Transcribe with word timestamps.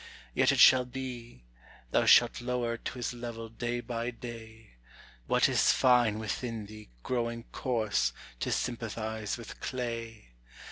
Yet 0.33 0.51
it 0.51 0.57
shall 0.57 0.85
be: 0.85 1.43
thou 1.91 2.05
shalt 2.07 2.41
lower 2.41 2.75
to 2.75 2.93
his 2.93 3.13
level 3.13 3.49
day 3.49 3.81
by 3.81 4.09
day, 4.09 4.71
What 5.27 5.47
is 5.47 5.71
fine 5.71 6.17
within 6.17 6.65
thee 6.65 6.89
growing 7.03 7.43
coarse 7.51 8.11
to 8.39 8.51
sympathize 8.51 9.37
with 9.37 9.59
clay. 9.59 10.29